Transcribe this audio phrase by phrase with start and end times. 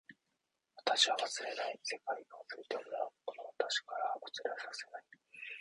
[0.77, 1.79] 私は忘れない。
[1.83, 2.81] 世界が忘れても
[3.23, 5.03] この私からは忘れさせない。